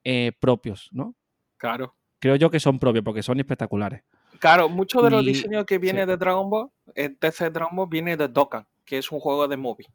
eh, 0.03 0.33
propios, 0.39 0.89
¿no? 0.91 1.15
Claro. 1.57 1.95
Creo 2.19 2.35
yo 2.35 2.51
que 2.51 2.59
son 2.59 2.77
propios, 2.77 3.05
porque 3.05 3.23
son 3.23 3.39
espectaculares. 3.39 4.03
Claro, 4.39 4.67
muchos 4.67 5.01
de 5.01 5.09
los 5.11 5.23
Y- 5.23 5.27
diseños 5.27 5.65
que 5.65 5.77
viene 5.77 6.01
sí. 6.01 6.07
de 6.07 6.17
Dragon 6.17 6.49
Ball, 6.49 6.69
el 6.93 7.17
TC 7.17 7.45
de 7.45 7.49
Dragon 7.51 7.73
Ball 7.75 7.87
viene 7.89 8.17
de 8.17 8.27
Dokkan, 8.27 8.67
que 8.83 8.97
es 8.97 9.09
un 9.13 9.21
juego 9.21 9.47
de 9.47 9.55
móvil. 9.55 9.87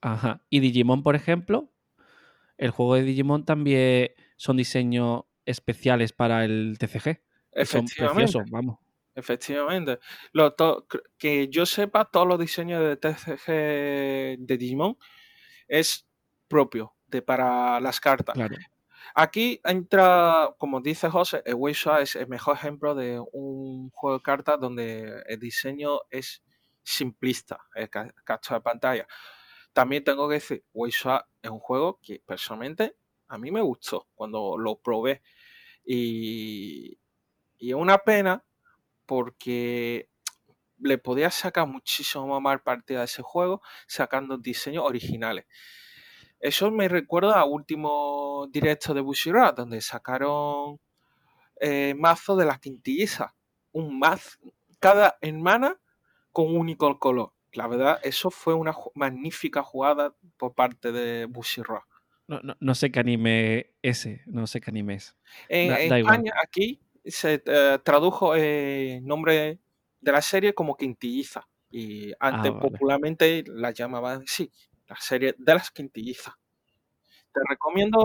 Ajá. 0.00 0.40
Y 0.48 0.60
Digimon, 0.60 1.02
por 1.02 1.14
ejemplo, 1.14 1.70
el 2.56 2.70
juego 2.70 2.94
de 2.94 3.02
Digimon 3.02 3.44
también 3.44 4.12
son 4.36 4.56
diseños 4.56 5.24
especiales 5.44 6.14
para 6.14 6.44
el 6.46 6.78
TCG. 6.78 7.20
y 7.54 7.66
son 7.66 7.84
Efectivamente. 7.84 8.22
preciosos, 8.22 8.50
vamos. 8.50 8.78
Efectivamente. 9.20 9.98
Lo 10.32 10.52
to- 10.54 10.86
que 11.18 11.48
yo 11.48 11.66
sepa, 11.66 12.04
todos 12.06 12.26
los 12.26 12.38
diseños 12.38 12.82
de 12.82 12.96
TCG 12.96 13.46
de 14.46 14.56
Digimon 14.58 14.96
es 15.68 16.06
propio 16.48 16.94
de 17.06 17.22
para 17.22 17.78
las 17.80 18.00
cartas. 18.00 18.34
Claro. 18.34 18.56
Aquí 19.14 19.60
entra, 19.64 20.54
como 20.58 20.80
dice 20.80 21.08
José, 21.10 21.42
el 21.44 21.54
Weisha 21.54 22.00
es 22.00 22.14
el 22.16 22.28
mejor 22.28 22.56
ejemplo 22.56 22.94
de 22.94 23.20
un 23.32 23.90
juego 23.90 24.18
de 24.18 24.22
cartas 24.22 24.58
donde 24.60 25.22
el 25.26 25.38
diseño 25.38 26.00
es 26.10 26.42
simplista, 26.82 27.58
el 27.74 27.90
ca- 27.90 28.12
captura 28.24 28.58
de 28.58 28.62
pantalla. 28.62 29.06
También 29.72 30.02
tengo 30.04 30.28
que 30.28 30.34
decir, 30.34 30.64
Weisha 30.72 31.26
es 31.42 31.50
un 31.50 31.58
juego 31.60 31.98
que 32.02 32.22
personalmente 32.24 32.96
a 33.28 33.38
mí 33.38 33.50
me 33.50 33.60
gustó 33.60 34.08
cuando 34.14 34.56
lo 34.58 34.76
probé. 34.80 35.22
Y, 35.84 36.98
y 37.58 37.70
es 37.70 37.74
una 37.74 37.98
pena 37.98 38.44
porque 39.10 40.08
le 40.78 40.98
podía 40.98 41.32
sacar 41.32 41.66
muchísimo 41.66 42.40
más 42.40 42.62
partida 42.62 43.00
a 43.00 43.04
ese 43.04 43.22
juego 43.22 43.60
sacando 43.88 44.38
diseños 44.38 44.84
originales. 44.86 45.46
Eso 46.38 46.70
me 46.70 46.88
recuerda 46.88 47.42
al 47.42 47.48
último 47.50 48.46
directo 48.52 48.94
de 48.94 49.00
Bushiroad, 49.00 49.54
donde 49.56 49.80
sacaron 49.80 50.78
eh, 51.60 51.94
mazo 51.98 52.36
de 52.36 52.46
las 52.46 52.60
quintillizas. 52.60 53.32
Un 53.72 53.98
mazo, 53.98 54.38
cada 54.80 55.18
hermana 55.20 55.80
con 56.32 56.46
un 56.48 56.58
único 56.58 56.98
color. 57.00 57.32
La 57.52 57.66
verdad, 57.66 57.98
eso 58.04 58.30
fue 58.30 58.54
una 58.54 58.74
magnífica 58.94 59.62
jugada 59.64 60.14
por 60.38 60.54
parte 60.54 60.92
de 60.92 61.26
Bushiroad. 61.26 61.82
No, 62.28 62.40
no- 62.44 62.56
no 62.60 62.74
sé 62.76 62.92
qué 62.92 63.00
anime 63.00 63.74
ese, 63.82 64.22
no 64.26 64.46
sé 64.46 64.60
qué 64.60 64.70
anime 64.70 64.94
es. 64.94 65.16
En 65.48 65.70
Da- 65.70 65.74
da 65.88 65.98
igual. 65.98 66.14
España, 66.14 66.32
aquí, 66.44 66.80
se 67.04 67.42
eh, 67.46 67.78
tradujo 67.84 68.34
el 68.34 69.04
nombre 69.06 69.60
de 70.00 70.12
la 70.12 70.22
serie 70.22 70.54
como 70.54 70.76
Quintilliza. 70.76 71.46
Y 71.70 72.12
antes 72.20 72.50
Ah, 72.52 72.54
vale. 72.54 72.60
popularmente 72.72 73.44
la 73.46 73.70
llamaban, 73.70 74.24
sí, 74.26 74.50
la 74.88 74.96
serie 74.96 75.34
de 75.38 75.54
las 75.54 75.70
Quintillizas. 75.70 76.34
Te 77.32 77.40
recomiendo 77.48 77.98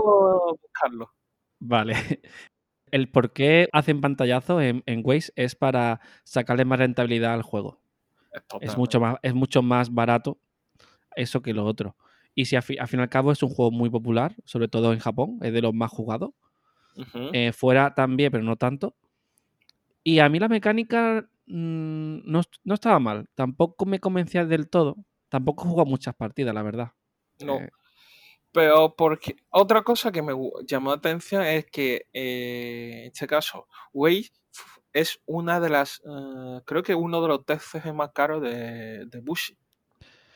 buscarlo. 0.62 1.12
Vale. 1.58 1.94
El 2.92 3.10
por 3.10 3.32
qué 3.32 3.68
hacen 3.72 4.00
pantallazos 4.00 4.62
en, 4.62 4.82
en 4.86 5.02
Waze 5.04 5.32
es 5.36 5.56
para 5.56 6.00
sacarle 6.24 6.64
más 6.64 6.78
rentabilidad 6.78 7.34
al 7.34 7.42
juego. 7.42 7.80
Es, 8.60 8.76
mucho 8.76 9.00
más, 9.00 9.16
es 9.22 9.34
mucho 9.34 9.62
más 9.62 9.92
barato 9.92 10.38
eso 11.16 11.42
que 11.42 11.54
lo 11.54 11.64
otro. 11.64 11.96
Y 12.34 12.46
si 12.46 12.56
al 12.56 12.62
fi- 12.62 12.78
al 12.78 12.88
fin 12.88 13.00
y 13.00 13.02
al 13.02 13.08
cabo 13.08 13.32
es 13.32 13.42
un 13.42 13.50
juego 13.50 13.70
muy 13.72 13.90
popular, 13.90 14.34
sobre 14.44 14.68
todo 14.68 14.92
en 14.92 15.00
Japón, 15.00 15.38
es 15.42 15.52
de 15.52 15.62
los 15.62 15.74
más 15.74 15.90
jugados. 15.90 16.30
Eh, 17.32 17.52
fuera 17.52 17.94
también, 17.94 18.30
pero 18.32 18.44
no 18.44 18.56
tanto. 18.56 18.94
Y 20.02 20.18
a 20.20 20.28
mí 20.28 20.38
la 20.38 20.48
mecánica 20.48 21.28
mm, 21.46 22.18
no, 22.24 22.42
no 22.64 22.74
estaba 22.74 22.98
mal. 22.98 23.28
Tampoco 23.34 23.86
me 23.86 24.00
convencía 24.00 24.44
del 24.44 24.68
todo. 24.68 24.96
Tampoco 25.28 25.64
he 25.64 25.68
jugado 25.68 25.86
muchas 25.86 26.14
partidas, 26.14 26.54
la 26.54 26.62
verdad. 26.62 26.92
No, 27.44 27.56
Eh, 27.56 27.70
pero 28.52 28.94
porque 28.96 29.36
otra 29.50 29.82
cosa 29.82 30.10
que 30.10 30.22
me 30.22 30.32
llamó 30.66 30.90
la 30.90 30.96
atención 30.96 31.42
es 31.42 31.66
que 31.66 32.06
eh, 32.14 33.00
en 33.02 33.06
este 33.12 33.26
caso, 33.26 33.66
Wave 33.92 34.30
es 34.94 35.20
una 35.26 35.60
de 35.60 35.68
las, 35.68 36.00
creo 36.64 36.82
que 36.82 36.94
uno 36.94 37.20
de 37.20 37.28
los 37.28 37.44
TCG 37.44 37.92
más 37.92 38.12
caros 38.12 38.40
de, 38.40 39.04
de 39.04 39.20
Bushi. 39.20 39.58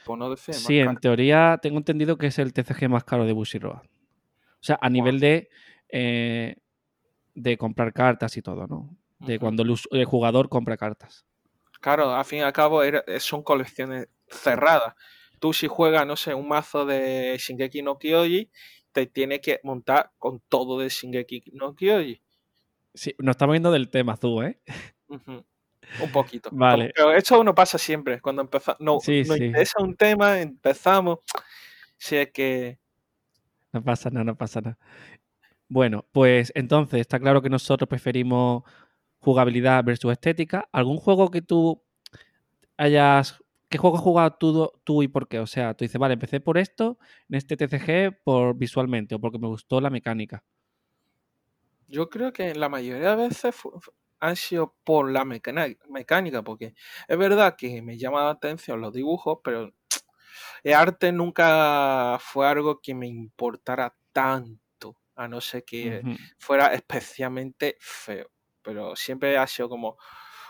Por 0.04 0.18
no 0.18 0.28
decir 0.28 0.54
más 0.54 0.64
sí, 0.64 0.78
en 0.78 0.86
caro. 0.86 1.00
teoría 1.00 1.58
tengo 1.62 1.78
entendido 1.78 2.18
que 2.18 2.26
es 2.26 2.38
el 2.38 2.52
TCG 2.52 2.88
más 2.88 3.04
caro 3.04 3.24
de 3.24 3.32
Bushiroad. 3.32 3.82
O 3.82 4.62
sea, 4.62 4.78
a 4.82 4.90
nivel 4.90 5.20
de, 5.20 5.48
eh, 5.92 6.56
de 7.34 7.56
comprar 7.56 7.92
cartas 7.92 8.36
y 8.36 8.42
todo, 8.42 8.66
¿no? 8.66 8.96
De 9.18 9.38
cuando 9.38 9.62
el, 9.62 10.04
jugador 10.06 10.48
compra 10.48 10.76
cartas. 10.76 11.26
Claro, 11.80 12.14
al 12.14 12.24
fin 12.24 12.38
y 12.40 12.42
al 12.42 12.52
cabo 12.52 12.82
era- 12.82 13.04
eh, 13.06 13.20
son 13.20 13.42
colecciones 13.42 14.08
cerradas. 14.28 14.94
Tú 15.38 15.52
si 15.52 15.66
juegas, 15.66 16.06
no 16.06 16.16
sé, 16.16 16.34
un 16.34 16.48
mazo 16.48 16.84
de 16.86 17.36
Shingeki 17.38 17.82
no 17.82 17.98
Kyoji, 17.98 18.50
te 18.92 19.06
tienes 19.06 19.40
que 19.40 19.60
montar 19.62 20.12
con 20.18 20.40
todo 20.48 20.78
de 20.78 20.88
Shingeki 20.88 21.44
no 21.52 21.74
Kyoji. 21.74 22.22
Sí, 22.94 23.14
nos 23.18 23.34
estamos 23.34 23.54
yendo 23.54 23.70
del 23.70 23.88
tema, 23.88 24.16
Zu, 24.16 24.42
¿eh? 24.42 24.60
Un 26.02 26.12
poquito. 26.12 26.50
Vale. 26.52 26.92
Pero 26.94 27.12
eso 27.12 27.42
no 27.42 27.54
pasa 27.54 27.78
siempre. 27.78 28.20
Cuando 28.20 28.42
empezamos, 28.42 28.80
no, 28.80 29.00
Sí, 29.00 29.24
nos 29.24 29.36
sí. 29.36 29.44
interesa 29.44 29.82
un 29.82 29.96
tema, 29.96 30.40
empezamos. 30.40 31.18
Si 31.96 32.16
es 32.16 32.30
que 32.32 32.78
No 33.72 33.82
pasa 33.82 34.10
nada, 34.10 34.24
no 34.24 34.36
pasa 34.36 34.60
nada. 34.60 34.78
Bueno, 35.70 36.04
pues 36.12 36.52
entonces 36.56 37.00
está 37.00 37.20
claro 37.20 37.40
que 37.40 37.48
nosotros 37.48 37.88
preferimos 37.88 38.64
jugabilidad 39.20 39.84
versus 39.84 40.12
estética. 40.12 40.68
¿Algún 40.72 40.98
juego 40.98 41.30
que 41.30 41.42
tú 41.42 41.82
hayas... 42.76 43.38
¿Qué 43.68 43.78
juego 43.78 43.96
has 43.96 44.02
jugado 44.02 44.32
tú, 44.32 44.72
tú 44.82 45.02
y 45.04 45.08
por 45.08 45.28
qué? 45.28 45.38
O 45.38 45.46
sea, 45.46 45.74
tú 45.74 45.84
dices, 45.84 45.98
vale, 45.98 46.14
empecé 46.14 46.40
por 46.40 46.58
esto, 46.58 46.98
en 47.28 47.36
este 47.36 47.56
TCG, 47.56 48.20
por 48.24 48.56
visualmente 48.56 49.14
o 49.14 49.20
porque 49.20 49.38
me 49.38 49.46
gustó 49.46 49.80
la 49.80 49.90
mecánica. 49.90 50.42
yo 51.86 52.08
creo 52.10 52.32
que 52.32 52.54
la 52.54 52.68
mayoría 52.68 53.16
de 53.16 53.28
veces 53.28 53.54
han 54.20 54.36
sido 54.36 54.76
por 54.84 55.10
la 55.10 55.24
mecánica, 55.24 56.42
porque 56.42 56.74
es 57.08 57.18
verdad 57.18 57.56
que 57.56 57.82
me 57.82 57.98
llama 57.98 58.24
la 58.24 58.30
atención 58.30 58.80
los 58.80 58.92
dibujos, 58.92 59.38
pero 59.42 59.72
el 60.62 60.74
arte 60.74 61.12
nunca 61.12 62.18
fue 62.20 62.46
algo 62.46 62.80
que 62.80 62.94
me 62.94 63.06
importara 63.08 63.94
tanto, 64.12 64.59
a 65.20 65.28
no 65.28 65.40
ser 65.40 65.64
que 65.64 66.02
fuera 66.38 66.68
especialmente 66.74 67.76
feo. 67.78 68.30
Pero 68.62 68.96
siempre 68.96 69.36
ha 69.36 69.46
sido 69.46 69.68
como, 69.68 69.96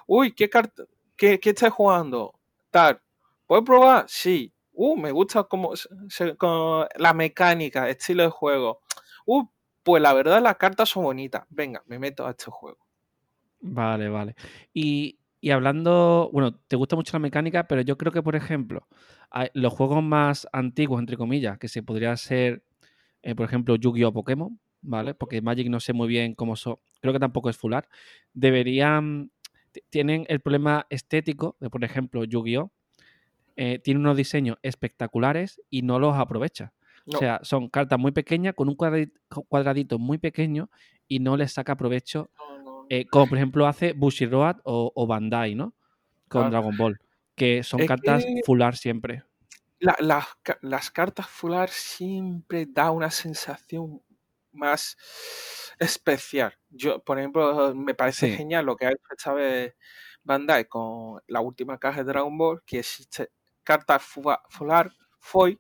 uy, 0.07 0.33
¿qué 0.33 0.49
carta, 0.49 0.85
qué, 1.17 1.41
qué 1.41 1.51
estás 1.51 1.73
jugando? 1.73 2.39
Tal, 2.71 3.01
¿puedes 3.47 3.65
probar? 3.65 4.05
Sí. 4.09 4.53
Uh, 4.73 4.97
me 4.97 5.11
gusta 5.11 5.45
como 5.45 5.75
se- 5.77 6.37
la 6.97 7.13
mecánica, 7.15 7.89
estilo 7.89 8.23
de 8.23 8.31
juego. 8.31 8.81
Uh, 9.27 9.45
pues 9.83 10.01
la 10.01 10.13
verdad 10.13 10.41
las 10.41 10.57
cartas 10.57 10.89
son 10.89 11.03
bonitas. 11.03 11.45
Venga, 11.49 11.83
me 11.87 11.99
meto 11.99 12.25
a 12.27 12.31
este 12.31 12.51
juego. 12.51 12.79
Vale, 13.61 14.09
vale. 14.09 14.37
Y, 14.73 15.19
y 15.41 15.51
hablando, 15.51 16.31
bueno, 16.33 16.55
te 16.69 16.77
gusta 16.77 16.97
mucho 16.97 17.13
la 17.15 17.19
mecánica, 17.19 17.67
pero 17.67 17.83
yo 17.83 17.99
creo 17.99 18.13
que, 18.13 18.23
por 18.23 18.37
ejemplo, 18.37 18.87
los 19.55 19.73
juegos 19.73 20.03
más 20.03 20.49
antiguos, 20.53 21.01
entre 21.01 21.17
comillas, 21.17 21.59
que 21.59 21.69
se 21.69 21.83
podría 21.83 22.17
ser, 22.17 22.63
eh, 23.23 23.35
por 23.35 23.47
ejemplo, 23.47 23.77
Yu-Gi-Oh! 23.77 24.13
Pokémon, 24.13 24.59
¿vale? 24.83 25.15
Porque 25.15 25.43
Magic 25.43 25.69
no 25.69 25.81
sé 25.81 25.93
muy 25.93 26.09
bien 26.09 26.35
cómo 26.35 26.57
son, 26.57 26.77
creo 27.01 27.13
que 27.13 27.19
tampoco 27.21 27.51
es 27.51 27.57
fular. 27.57 27.89
Deberían, 28.35 29.31
tienen 29.91 30.25
el 30.29 30.41
problema 30.41 30.87
estético 30.91 31.57
de, 31.61 31.69
por 31.71 31.85
ejemplo, 31.85 32.25
Yu-Gi-Oh! 32.25 32.71
eh, 33.57 33.79
tiene 33.79 34.01
unos 34.01 34.17
diseños 34.17 34.57
espectaculares 34.63 35.61
y 35.69 35.83
no 35.83 35.99
los 35.99 36.17
aprovecha. 36.17 36.73
No, 37.07 37.17
O 37.17 37.21
sea, 37.21 37.41
son 37.43 37.69
cartas 37.69 37.99
muy 37.99 38.13
pequeñas 38.13 38.55
con 38.55 38.69
un 38.69 38.77
cuadradi- 38.77 39.13
cuadradito 39.49 39.99
muy 39.99 40.19
pequeño 40.19 40.71
y 41.09 41.19
no 41.19 41.37
les 41.37 41.53
saca 41.53 41.77
provecho 41.77 42.31
no, 42.39 42.63
no. 42.63 42.87
eh, 42.89 43.05
como 43.07 43.27
por 43.27 43.37
ejemplo 43.39 43.67
hace 43.67 43.93
Bushiroad 43.93 44.59
o, 44.65 44.93
o 44.95 45.07
Bandai, 45.07 45.55
¿no? 45.55 45.75
Con 46.29 46.43
Claro. 46.43 46.51
Dragon 46.51 46.77
Ball, 46.77 47.01
que 47.35 47.63
son 47.63 47.81
Es 47.81 47.89
cartas 47.89 48.25
que- 48.25 48.41
fular 48.45 48.77
siempre. 48.77 49.25
La- 49.81 49.97
las 49.99 50.27
ca- 50.43 50.59
las 50.63 50.91
cartas 50.91 51.27
fular 51.29 51.69
siempre 51.71 52.67
da 52.69 52.91
una 52.91 53.11
sensación 53.11 54.03
más 54.53 54.97
especial. 55.79 56.53
Yo, 56.69 57.03
por 57.03 57.19
ejemplo, 57.19 57.75
me 57.75 57.95
parece 57.95 58.31
Sí. 58.31 58.37
genial 58.37 58.67
lo 58.67 58.77
que 58.77 58.87
ha 58.87 58.91
hecho 58.91 59.03
esta 59.17 59.33
vez 59.33 59.75
Bandai 60.23 60.67
con 60.67 61.21
la 61.29 61.41
última 61.41 61.79
caja 61.79 61.99
de 62.05 62.13
Dragon 62.13 62.37
Ball, 62.37 62.63
que 62.67 62.81
existe 62.81 63.31
cartas 63.65 64.03
fular, 64.03 64.93
foil, 65.19 65.59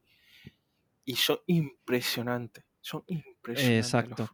y 1.04 1.16
son 1.16 1.38
impresionantes. 1.46 2.64
Son 2.80 3.02
impresionantes. 3.06 3.86
Exacto. 3.86 4.30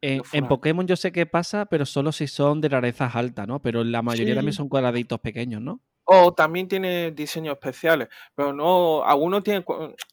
En, 0.00 0.18
los 0.18 0.26
en 0.26 0.30
fular. 0.40 0.48
Pokémon 0.48 0.86
yo 0.86 0.96
sé 0.96 1.12
qué 1.12 1.26
pasa, 1.26 1.66
pero 1.66 1.84
solo 1.86 2.12
si 2.12 2.26
son 2.26 2.60
de 2.60 2.68
rarezas 2.68 3.14
altas, 3.14 3.46
¿no? 3.46 3.60
Pero 3.60 3.84
la 3.84 4.02
mayoría 4.02 4.34
también 4.34 4.52
son 4.52 4.68
cuadraditos 4.68 5.20
pequeños, 5.20 5.60
¿no? 5.62 5.80
O 6.10 6.32
también 6.32 6.68
tiene 6.68 7.10
diseños 7.12 7.54
especiales, 7.54 8.08
pero 8.34 8.52
no, 8.54 9.04
algunos 9.04 9.42
tienen, 9.42 9.64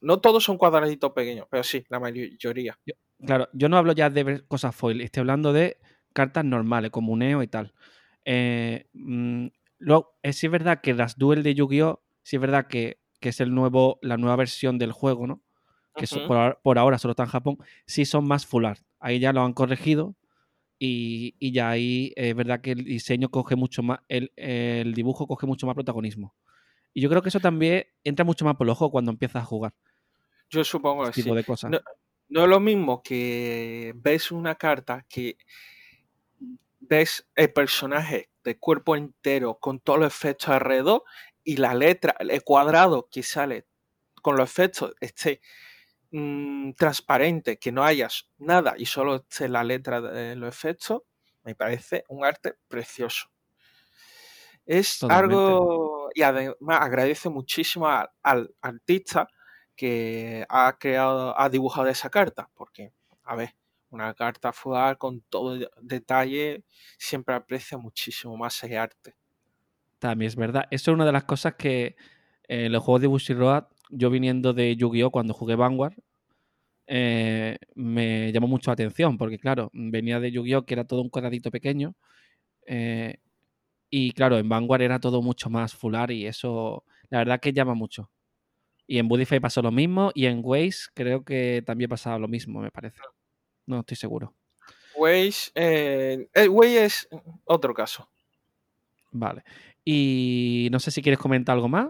no 0.02 0.20
todos 0.20 0.44
son 0.44 0.58
cuadraditos 0.58 1.12
pequeños, 1.14 1.48
pero 1.50 1.64
sí, 1.64 1.86
la 1.90 2.00
mayoría. 2.02 2.78
Claro, 3.26 3.48
yo 3.54 3.70
no 3.70 3.78
hablo 3.78 3.94
ya 3.94 4.10
de 4.10 4.24
ver 4.24 4.46
cosas 4.48 4.76
foil, 4.76 5.00
estoy 5.02 5.22
hablando 5.22 5.54
de 5.54 5.78
cartas 6.14 6.44
normales, 6.44 6.92
como 6.92 7.16
Neo 7.16 7.42
y 7.44 7.48
tal. 7.48 7.74
Eh, 8.26 8.88
mm, 8.94 9.48
Luego, 9.78 10.18
es, 10.24 10.38
sí 10.38 10.48
es 10.48 10.52
verdad 10.52 10.80
que 10.82 10.94
las 10.94 11.18
Duel 11.18 11.44
de 11.44 11.54
Yu-Gi-Oh! 11.54 12.02
sí 12.24 12.38
es 12.38 12.42
verdad 12.42 12.68
que, 12.68 13.00
que 13.20 13.30
es 13.30 13.40
el 13.42 13.54
nuevo, 13.54 14.00
la 14.02 14.18
nueva 14.18 14.36
versión 14.38 14.78
del 14.78 14.92
juego, 14.94 15.28
¿no? 15.28 15.42
Que 15.96 16.08
so- 16.08 16.24
por, 16.26 16.60
por 16.64 16.78
ahora 16.78 16.98
solo 16.98 17.12
está 17.12 17.24
en 17.24 17.30
Japón, 17.30 17.58
sí 17.86 18.06
son 18.06 18.28
más 18.28 18.46
full 18.46 18.66
art. 18.66 18.82
Ahí 19.00 19.20
ya 19.20 19.34
lo 19.34 19.42
han 19.44 19.54
corregido 19.54 20.16
y, 20.86 21.36
y 21.40 21.52
ya 21.52 21.70
ahí 21.70 22.14
es 22.16 22.36
verdad 22.36 22.62
que 22.62 22.72
el 22.72 22.84
diseño 22.84 23.30
coge 23.30 23.56
mucho 23.56 23.84
más, 23.84 24.00
el, 24.08 24.32
el 24.36 24.94
dibujo 24.94 25.28
coge 25.28 25.48
mucho 25.48 25.66
más 25.66 25.76
protagonismo. 25.76 26.36
Y 26.94 27.02
yo 27.02 27.10
creo 27.10 27.22
que 27.22 27.30
eso 27.30 27.40
también 27.40 27.86
entra 28.04 28.24
mucho 28.24 28.46
más 28.46 28.56
por 28.56 28.66
el 28.68 28.72
ojo 28.72 28.90
cuando 28.90 29.12
empiezas 29.12 29.44
a 29.44 29.46
jugar 29.46 29.74
Yo 30.50 30.64
supongo 30.64 31.04
que 31.04 31.10
este 31.10 31.22
sí. 31.22 31.24
tipo 31.24 31.36
de 31.36 31.44
cosas. 31.44 31.72
No, 31.72 31.80
no 32.30 32.44
es 32.44 32.50
lo 32.50 32.60
mismo 32.60 33.02
que 33.04 33.94
ves 33.96 34.32
una 34.32 34.56
carta 34.56 35.06
que 35.10 35.38
ves 36.80 37.28
el 37.36 37.52
personaje 37.52 38.30
de 38.44 38.58
cuerpo 38.58 38.96
entero 38.96 39.58
con 39.60 39.80
todos 39.80 40.00
los 40.00 40.14
efectos 40.14 40.50
alrededor 40.50 41.04
y 41.44 41.58
la 41.58 41.74
letra, 41.74 42.16
el 42.20 42.44
cuadrado 42.44 43.08
que 43.12 43.24
sale 43.24 43.66
con 44.22 44.38
los 44.38 44.50
efectos 44.50 44.96
esté 45.02 45.42
mm, 46.16 46.74
transparente, 46.74 47.58
que 47.58 47.72
no 47.72 47.84
hayas 47.84 48.30
nada 48.38 48.76
y 48.78 48.86
solo 48.86 49.16
esté 49.18 49.50
la 49.50 49.64
letra 49.64 50.02
de 50.02 50.36
los 50.36 50.50
efectos, 50.50 51.02
me 51.44 51.56
parece 51.56 52.04
un 52.10 52.26
arte 52.26 52.56
precioso. 52.68 53.30
Es 54.66 55.00
Totalmente. 55.00 55.36
algo, 55.36 56.10
y 56.16 56.22
además 56.24 56.80
agradece 56.82 57.30
muchísimo 57.30 57.88
al 57.88 58.56
artista 58.62 59.28
que 59.76 60.46
ha 60.50 60.78
creado, 60.80 61.40
ha 61.40 61.50
dibujado 61.50 61.88
esa 61.88 62.10
carta, 62.10 62.50
porque, 62.56 62.94
a 63.24 63.36
ver, 63.36 63.56
una 63.90 64.14
carta 64.14 64.54
art 64.74 64.98
con 64.98 65.22
todo 65.22 65.58
detalle 65.82 66.64
siempre 66.98 67.36
aprecia 67.36 67.78
muchísimo 67.78 68.36
más 68.38 68.64
ese 68.64 68.78
arte. 68.78 69.16
También 70.00 70.28
es 70.28 70.36
verdad. 70.36 70.66
Eso 70.72 70.92
es 70.92 70.96
una 70.96 71.06
de 71.06 71.12
las 71.12 71.24
cosas 71.24 71.56
que 71.56 71.96
eh, 72.48 72.70
los 72.70 72.84
juegos 72.84 73.02
de 73.02 73.08
Bushiroad, 73.08 73.66
yo 73.90 74.10
viniendo 74.10 74.54
de 74.54 74.76
Yu-Gi-Oh! 74.76 75.12
cuando 75.12 75.34
jugué 75.34 75.56
Vanguard, 75.56 75.94
eh, 76.88 77.58
me 77.76 78.32
llamó 78.32 78.48
mucho 78.48 78.70
la 78.70 78.74
atención, 78.74 79.18
porque 79.18 79.40
claro, 79.40 79.70
venía 79.74 80.20
de 80.20 80.32
Yu-Gi-Oh! 80.32 80.66
que 80.66 80.74
era 80.74 80.86
todo 80.86 81.02
un 81.02 81.10
cuadradito 81.10 81.52
pequeño, 81.52 81.96
eh, 82.68 83.18
y 83.90 84.12
claro, 84.12 84.38
en 84.38 84.50
Vanguard 84.50 84.82
era 84.82 85.00
todo 85.00 85.22
mucho 85.22 85.50
más 85.50 85.74
fular 85.74 86.12
y 86.12 86.26
eso, 86.26 86.84
la 87.10 87.20
verdad 87.20 87.40
que 87.40 87.54
llama 87.54 87.76
mucho. 87.76 88.12
Y 88.88 89.00
en 89.00 89.08
Budify 89.08 89.40
pasó 89.40 89.62
lo 89.62 89.72
mismo, 89.72 90.12
y 90.14 90.26
en 90.26 90.42
Waze 90.44 90.90
creo 90.94 91.24
que 91.24 91.64
también 91.66 91.90
pasaba 91.90 92.20
lo 92.20 92.28
mismo, 92.28 92.62
me 92.62 92.72
parece. 92.72 93.00
No 93.66 93.80
estoy 93.80 93.98
seguro. 93.98 94.36
Waze, 94.96 95.52
eh, 95.56 96.28
el 96.34 96.50
Waze 96.50 96.86
es 96.86 97.10
otro 97.46 97.74
caso. 97.74 98.10
Vale. 99.12 99.44
Y 99.84 100.68
no 100.72 100.80
sé 100.80 100.92
si 100.92 101.02
quieres 101.02 101.20
comentar 101.20 101.56
algo 101.56 101.70
más. 101.70 101.88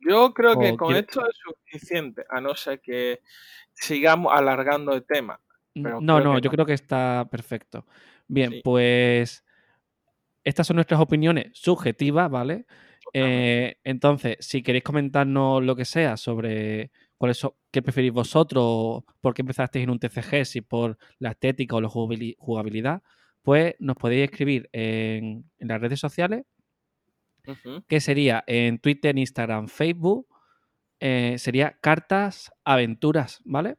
Yo 0.00 0.32
creo 0.34 0.58
que 0.58 0.70
¿O 0.72 0.76
con 0.76 0.88
quiere- 0.88 1.00
esto 1.08 1.22
es 1.28 1.36
suficiente, 1.36 2.24
a 2.28 2.40
no 2.40 2.54
ser 2.54 2.80
que 2.80 3.20
sigamos 3.74 4.32
alargando 4.34 4.92
el 4.94 5.04
tema. 5.04 5.40
Pero 5.74 6.00
no, 6.00 6.20
no, 6.20 6.38
yo 6.38 6.48
no. 6.48 6.50
creo 6.50 6.66
que 6.66 6.72
está 6.74 7.28
perfecto. 7.30 7.86
Bien, 8.26 8.50
Sí. 8.50 8.60
pues 8.64 9.44
estas 10.44 10.66
son 10.66 10.76
nuestras 10.76 11.00
opiniones 11.00 11.50
subjetivas, 11.52 12.30
¿vale? 12.30 12.66
Eh, 13.12 13.76
entonces, 13.84 14.36
si 14.40 14.62
queréis 14.62 14.84
comentarnos 14.84 15.62
lo 15.64 15.74
que 15.76 15.84
sea 15.84 16.16
sobre 16.16 16.90
cuáles 17.18 17.38
son, 17.38 17.52
qué 17.70 17.82
preferís 17.82 18.12
vosotros, 18.12 19.02
por 19.20 19.34
qué 19.34 19.42
empezasteis 19.42 19.82
en 19.84 19.90
un 19.90 19.98
TCG, 19.98 20.44
si 20.44 20.60
por 20.60 20.96
la 21.18 21.30
estética 21.30 21.76
o 21.76 21.80
la 21.80 21.88
jugabili- 21.88 22.36
jugabilidad, 22.38 23.02
pues 23.42 23.74
nos 23.78 23.96
podéis 23.96 24.24
escribir 24.30 24.68
en, 24.72 25.44
en 25.58 25.68
las 25.68 25.80
redes 25.80 25.98
sociales, 26.00 26.44
Que 27.88 28.00
sería 28.00 28.44
en 28.46 28.78
Twitter, 28.78 29.16
Instagram, 29.16 29.68
Facebook, 29.68 30.26
eh, 31.00 31.36
sería 31.38 31.78
Cartas 31.80 32.52
Aventuras, 32.64 33.40
¿vale? 33.44 33.78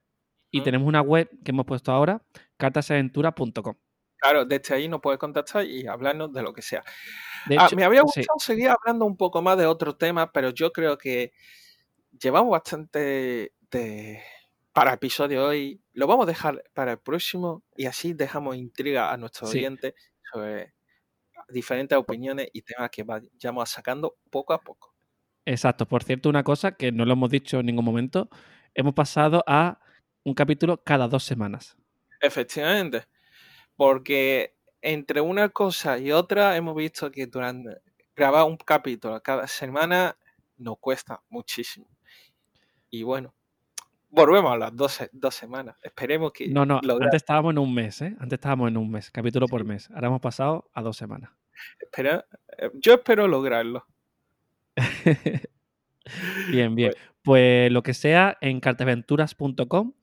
Y 0.50 0.62
tenemos 0.62 0.88
una 0.88 1.02
web 1.02 1.30
que 1.46 1.52
hemos 1.52 1.66
puesto 1.66 1.92
ahora, 1.92 2.22
cartasaventuras.com. 2.58 3.76
Claro, 4.18 4.46
desde 4.46 4.76
ahí 4.76 4.88
nos 4.88 5.02
puedes 5.02 5.18
contactar 5.18 5.66
y 5.66 5.88
hablarnos 5.88 6.32
de 6.34 6.44
lo 6.44 6.54
que 6.54 6.62
sea. 6.62 6.84
De 7.48 7.58
Ah, 7.58 7.70
me 7.76 7.84
había 7.84 8.02
sí, 8.02 8.20
gustado 8.20 8.40
seguir 8.40 8.70
hablando 8.70 9.06
un 9.06 9.18
poco 9.18 9.42
más 9.42 9.58
de 9.58 9.66
otro 9.66 9.96
tema, 9.96 10.32
pero 10.32 10.52
yo 10.52 10.72
creo 10.72 10.98
que 10.98 11.32
llevamos 12.22 12.52
bastante 12.52 13.54
de... 13.72 14.22
para 14.74 14.94
episodio 14.94 15.48
hoy. 15.48 15.82
Lo 15.94 16.06
vamos 16.06 16.26
a 16.26 16.30
dejar 16.30 16.64
para 16.74 16.92
el 16.92 17.00
próximo 17.00 17.64
y 17.76 17.86
así 17.86 18.14
dejamos 18.14 18.58
intriga 18.58 19.12
a 19.12 19.18
nuestros 19.18 19.50
sí, 19.50 19.60
oyentes 19.60 19.96
sobre 20.32 20.74
diferentes 21.52 21.98
opiniones 21.98 22.48
y 22.54 22.62
temas 22.62 22.90
que 22.90 23.04
vayamos 23.04 23.70
sacando 23.70 24.18
poco 24.30 24.54
a 24.54 24.62
poco. 24.62 24.94
exacto. 25.46 25.88
Por 25.88 26.04
cierto, 26.04 26.30
una 26.30 26.44
cosa 26.44 26.74
que 26.74 26.92
no 26.92 27.06
lo 27.06 27.14
hemos 27.14 27.30
dicho 27.30 27.60
en 27.60 27.66
ningún 27.68 27.86
momento, 27.86 28.30
hemos 28.74 28.94
pasado 28.94 29.44
a 29.48 29.80
un 30.24 30.34
capítulo 30.34 30.84
cada 30.84 31.08
dos 31.08 31.24
semanas. 31.24 31.78
Efectivamente, 32.22 33.06
porque 33.76 34.56
entre 34.82 35.22
una 35.22 35.50
cosa 35.50 35.98
y 35.98 36.12
otra 36.12 36.56
hemos 36.58 36.76
visto 36.76 37.12
que 37.12 37.28
durante 37.28 37.82
grabar 38.16 38.46
un 38.46 38.58
capítulo 38.58 39.22
cada 39.22 39.48
semana 39.48 40.18
nos 40.58 40.78
cuesta 40.80 41.24
muchísimo. 41.30 41.88
Y 42.90 43.04
bueno, 43.04 43.34
volvemos 44.12 44.52
a 44.52 44.58
las 44.58 44.76
dos, 44.76 45.00
dos 45.12 45.34
semanas. 45.34 45.76
Esperemos 45.82 46.32
que 46.32 46.48
No, 46.50 46.66
no, 46.66 46.80
lograr- 46.84 47.08
antes 47.08 47.22
estábamos 47.24 47.52
en 47.52 47.58
un 47.58 47.74
mes, 47.74 48.02
¿eh? 48.02 48.16
Antes 48.20 48.38
estábamos 48.38 48.68
en 48.70 48.78
un 48.78 48.92
mes, 48.92 49.10
capítulo 49.10 49.48
por 49.48 49.64
mes. 49.66 49.90
Ahora 49.92 50.08
hemos 50.08 50.22
pasado 50.22 50.70
a 50.74 50.82
dos 50.82 50.98
semanas. 50.98 51.32
espera- 51.80 52.26
eh, 52.58 52.70
yo 52.76 52.94
espero 52.96 53.28
lograrlo. 53.28 53.86
bien, 56.52 56.76
bien. 56.76 56.94
Pues 57.24 57.72
lo 57.72 57.84
que 57.84 57.94
sea, 57.94 58.38
en 58.42 58.60
cartaventuras.com, 58.60 59.94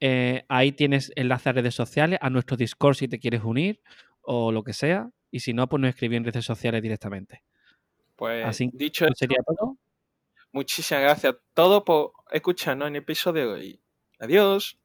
eh, 0.00 0.44
ahí 0.48 0.72
tienes 0.72 1.12
enlaces 1.16 1.46
a 1.48 1.52
redes 1.52 1.74
sociales, 1.74 2.18
a 2.22 2.30
nuestro 2.30 2.56
Discord 2.56 2.94
si 2.96 3.08
te 3.08 3.18
quieres 3.18 3.42
unir 3.44 3.80
o 4.22 4.52
lo 4.52 4.62
que 4.64 4.72
sea. 4.72 5.10
Y 5.30 5.40
si 5.40 5.52
no, 5.52 5.68
pues 5.68 5.80
nos 5.80 5.90
escribí 5.90 6.16
en 6.16 6.24
redes 6.24 6.44
sociales 6.44 6.82
directamente. 6.82 7.42
Pues 8.16 8.44
Así 8.46 8.70
dicho 8.72 9.06
sería 9.14 9.38
todo. 9.46 9.76
Muchísimas 10.56 11.02
gracias 11.02 11.34
a 11.34 11.38
todos 11.52 11.82
por 11.84 12.12
escucharnos 12.32 12.88
en 12.88 12.96
el 12.96 13.02
episodio 13.02 13.46
de 13.46 13.52
hoy. 13.52 13.80
Adiós. 14.18 14.78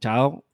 Chao. 0.00 0.44